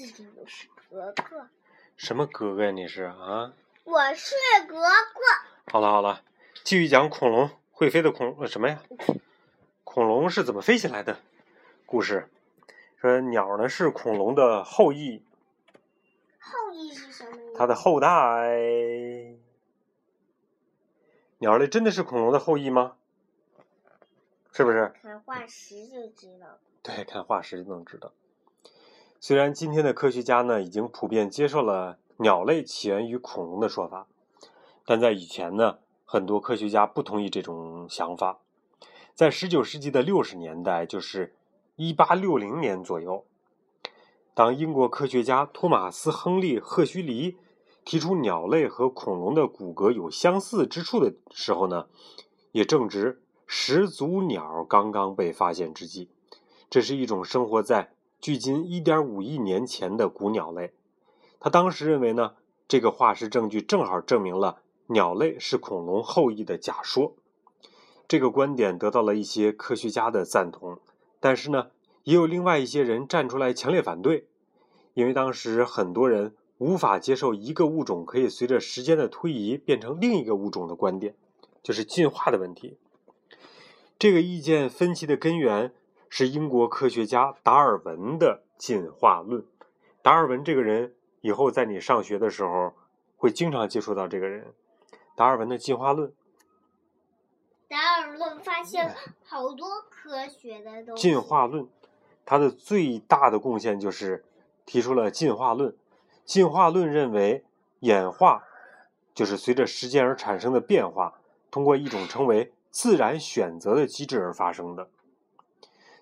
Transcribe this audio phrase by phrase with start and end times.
[0.00, 1.46] 自己我是格格。
[1.94, 2.70] 什么格格呀？
[2.70, 3.52] 你是啊？
[3.84, 4.34] 我是
[4.66, 5.70] 格格。
[5.70, 6.24] 好了好了，
[6.64, 8.82] 继续讲恐龙会飞的恐呃什么呀？
[9.84, 11.20] 恐龙是怎么飞起来的？
[11.84, 12.30] 故事
[12.98, 15.22] 说鸟呢是恐龙的后裔，
[16.38, 17.36] 后裔是什么？
[17.54, 18.56] 它的后代。
[21.40, 22.96] 鸟类真的是恐龙的后裔吗？
[24.50, 24.94] 是不是？
[25.02, 26.58] 看化石就知道。
[26.82, 28.14] 对，看化石就能知道。
[29.22, 34.06] 虽然今天的科学家呢已经普遍接受了鸟类起源于恐龙的说法，
[34.86, 38.38] 但在以前呢，很多科学家不同意这种想法。
[39.14, 41.34] 在十九世纪的六十年代，就是
[41.76, 43.26] 一八六零年左右，
[44.32, 47.36] 当英国科学家托马斯·亨利·赫胥黎
[47.84, 51.88] 提出鸟类和恐龙的骨骼有相似之处的时候呢，
[52.52, 56.08] 也正值始祖鸟刚刚被发现之际。
[56.70, 60.72] 这是一种生活在距今1.5亿年前的古鸟类。
[61.38, 62.34] 他当时认为呢，
[62.68, 67.14] 这个化石证据正好证明了鸟类是恐龙后裔的假说。
[68.06, 70.78] 这个观点得到了一些科学家的赞同，
[71.18, 71.68] 但是呢，
[72.02, 74.26] 也有另外一些人站出来强烈反对，
[74.94, 81.14] 因为当时很多人无法接受一个物种可以随着时间的推移变成另一个物种的观点，
[81.62, 82.76] 就是进化的问题。
[83.98, 85.72] 这个意见分歧的根源。
[86.10, 89.46] 是英国科学家达尔文的进化论。
[90.02, 92.74] 达尔文这个人，以后在你上学的时候
[93.16, 94.52] 会经常接触到这个人。
[95.14, 96.12] 达尔文的进化论。
[97.68, 98.92] 达尔文发现
[99.24, 101.00] 好多科学的东西。
[101.02, 101.68] 进化论，
[102.26, 104.24] 他的最大的贡献就是
[104.66, 105.76] 提出了进化论。
[106.24, 107.44] 进化论认为，
[107.80, 108.42] 演化
[109.14, 111.20] 就是随着时间而产生的变化，
[111.52, 114.88] 通过一种称为自然选择的机制而发生的。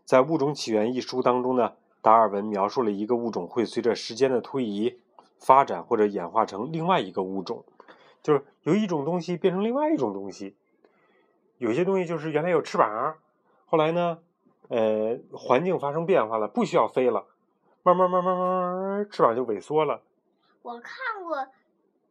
[0.09, 4.99] 在《物种起源》一书当中呢，达尔文描述了一个物种会随着时间的推移
[5.37, 7.63] 发展或者演化成另外一个物种，
[8.23, 10.57] 就是由一种东西变成另外一种东西。
[11.59, 13.17] 有些东西就是原来有翅膀，
[13.67, 14.21] 后来呢，
[14.69, 17.27] 呃，环境发生变化了，不需要飞了，
[17.83, 20.01] 慢慢慢慢慢慢，翅膀就萎缩了。
[20.63, 21.47] 我看过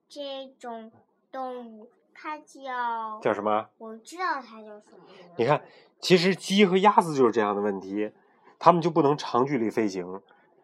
[0.08, 0.92] 这种
[1.32, 1.90] 动物。
[2.20, 3.70] 它叫叫什么？
[3.78, 5.06] 我知道它叫什么。
[5.38, 5.64] 你看，
[6.00, 8.12] 其实鸡和鸭子就是这样的问题，
[8.58, 10.20] 它们就不能长距离飞行，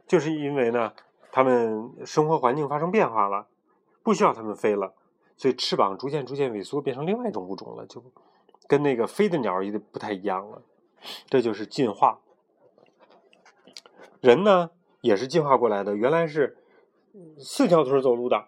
[0.08, 0.94] 就是因为呢，
[1.32, 3.46] 它们生活环境发生变化了，
[4.02, 4.96] 不需要它们飞了，
[5.38, 8.04] 所以翅膀逐渐逐渐萎缩，变成另外一种物种了，就
[8.68, 10.64] 跟那个飞的鸟儿也不太一样了。
[11.30, 12.20] 这就是进化。
[14.22, 14.72] 人呢，
[15.02, 16.58] 也是进化过来的，原来是
[17.38, 18.48] 四条腿走路的，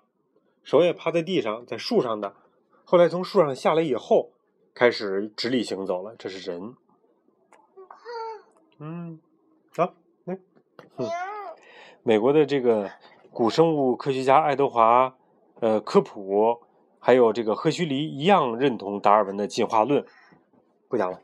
[0.64, 2.34] 手也趴在地上，在树上的。
[2.88, 4.30] 后来从树上下来以后，
[4.76, 6.16] 开始直立行走了。
[6.20, 6.76] 这是人。
[8.78, 9.20] 嗯，
[9.76, 9.92] 啊，
[10.26, 10.40] 嗯，
[12.04, 12.92] 美国的这个
[13.32, 15.16] 古生物科学家爱德华，
[15.62, 16.62] 呃，科普，
[17.00, 20.06] 还有这个赫胥黎一样认同达尔文的进化论。
[20.88, 21.18] 不讲了。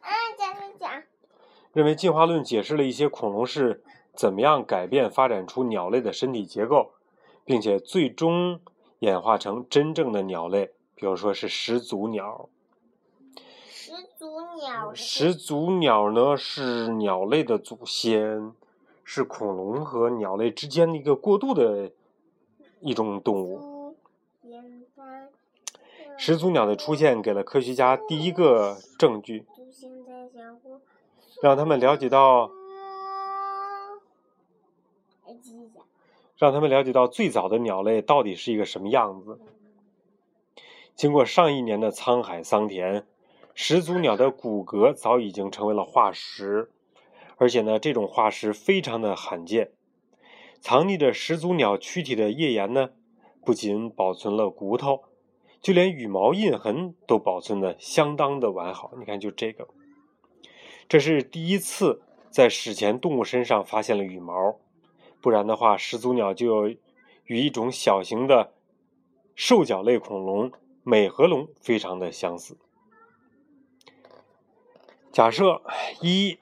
[0.00, 1.02] 啊，讲讲讲。
[1.72, 3.82] 认为进化论解释了一些恐龙是
[4.14, 6.92] 怎么样改变发展出鸟类的身体结构，
[7.44, 8.60] 并且最终
[9.00, 10.70] 演化成真正的鸟类。
[10.98, 12.48] 比如说是始祖鸟，
[13.70, 14.26] 始祖
[14.56, 18.52] 鸟，始祖鸟呢是鸟类的祖先，
[19.04, 21.92] 是恐龙和鸟类之间的一个过渡的
[22.80, 23.94] 一种动物。
[26.16, 29.46] 始祖鸟的出现给了科学家第一个证据，
[31.40, 32.50] 让他们了解到，
[36.36, 39.38] 让他们了解到最早的鸟类到底是一个什么样子。
[40.98, 43.06] 经过上亿年的沧海桑田，
[43.54, 46.72] 始祖鸟的骨骼早已经成为了化石，
[47.36, 49.70] 而且呢，这种化石非常的罕见。
[50.60, 52.90] 藏匿着始祖鸟躯体的页岩呢，
[53.44, 55.04] 不仅保存了骨头，
[55.60, 58.90] 就连羽毛印痕都保存的相当的完好。
[58.98, 59.68] 你看，就这个，
[60.88, 64.56] 这是第一次在史前动物身上发现了羽毛，
[65.20, 66.66] 不然的话，始祖鸟就
[67.26, 68.52] 与一种小型的
[69.36, 70.50] 兽脚类恐龙。
[70.88, 72.56] 美和龙非常的相似。
[75.12, 75.60] 假设
[76.00, 76.38] 一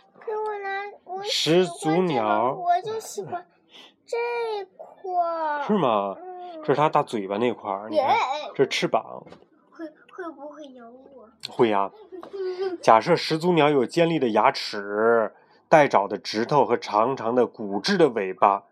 [1.24, 3.44] 始祖鸟，我就喜欢
[4.06, 4.16] 这
[4.64, 6.16] 块是吗？
[6.62, 8.16] 这是它大嘴巴那块儿，你看，
[8.54, 9.26] 这是翅膀。
[9.68, 11.28] 会会不会咬我？
[11.50, 11.90] 会呀。
[12.80, 15.34] 假设始祖鸟有尖利的牙齿、
[15.68, 18.62] 带爪的指头和长长的骨质的尾巴，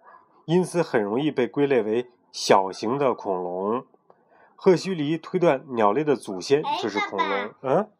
[0.44, 3.84] 因此很容易被归类为小型的恐龙。
[4.64, 7.54] 赫胥黎推断，鸟类的祖先就是恐龙。
[7.60, 7.90] 嗯，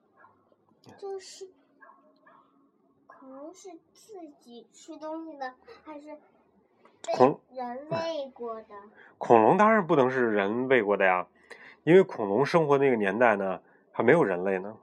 [0.96, 1.46] 就是
[3.06, 5.52] 恐龙是自己吃东西的，
[5.84, 6.16] 还是
[7.18, 8.68] 恐人喂过的。
[9.18, 11.26] 恐龙当然不能是人喂过的呀，
[11.82, 13.60] 因为恐龙生活那个年代呢，
[13.92, 14.74] 还没有人类呢。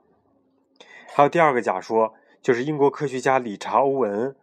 [1.12, 4.36] 还有第二个假说，就是英国科学家理查·欧文，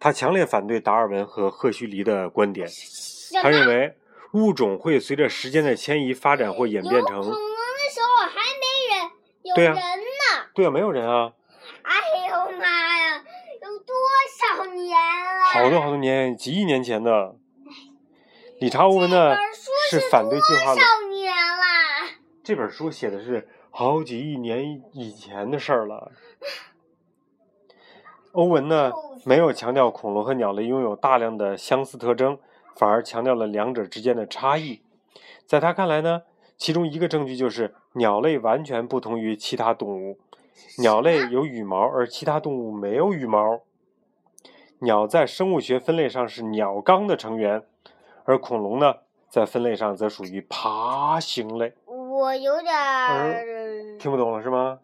[0.00, 2.66] 他强烈反对达尔文和赫胥黎的观点。
[3.42, 3.94] 他认为
[4.32, 7.20] 物种会随着时间的迁移发展或演变成。
[7.20, 7.38] 恐龙的
[7.92, 8.64] 时候还没
[8.94, 9.10] 人，
[9.42, 10.46] 有人呢。
[10.54, 11.32] 对啊，没有人啊。
[11.82, 11.94] 哎
[12.28, 13.24] 呦妈呀，
[13.62, 13.94] 有多
[14.56, 15.44] 少年了？
[15.52, 17.36] 好多好多年，几亿年前的。
[18.58, 19.36] 理查·欧文呢
[19.90, 20.76] 是反对进化论。
[20.76, 21.62] 多少年了？
[22.42, 26.12] 这本书写的是好几亿年以前的事儿了。
[28.32, 28.92] 欧文呢
[29.24, 32.38] 没有强调恐龙和鸟类拥有大量的相似特征。
[32.76, 34.82] 反而强调了两者之间的差异。
[35.46, 36.22] 在他看来呢，
[36.56, 40.18] 其中一个证据就是鸟类完全不同于其他动物。
[40.78, 43.60] 鸟类有羽毛，而其他动物没有羽毛。
[44.80, 47.62] 鸟在生物学分类上是鸟纲的成员，
[48.24, 48.96] 而恐龙呢，
[49.28, 51.74] 在分类上则属于爬行类。
[51.86, 54.80] 我有点听不懂了，是吗？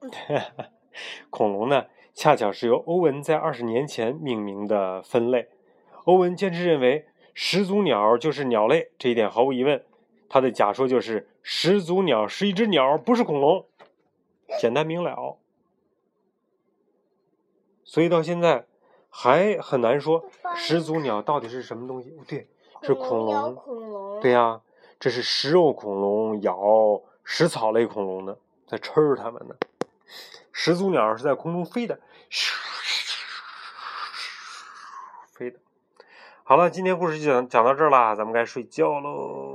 [1.30, 1.84] 恐龙呢，
[2.14, 5.48] 恰巧是由欧文在二十年前命名的分类。
[6.08, 9.84] 欧文坚持认为始祖鸟就是鸟类，这一点毫无疑问。
[10.26, 13.66] 他的假说就是始祖鸟是一只鸟，不是恐龙，
[14.58, 15.36] 简单明了。
[17.84, 18.64] 所以到现在
[19.10, 20.24] 还很难说
[20.56, 22.18] 始祖鸟到底是什么东西。
[22.26, 22.48] 对，
[22.82, 23.54] 是恐龙。
[23.54, 24.20] 恐龙。
[24.22, 24.62] 对呀，
[24.98, 29.54] 这是食肉恐龙咬食草类恐龙的，在吃它们呢。
[30.52, 32.00] 始祖鸟是在空中飞的，
[35.34, 35.58] 飞的。
[36.48, 39.47] 好了，今天故事就讲讲到这儿啦，咱们该睡觉喽。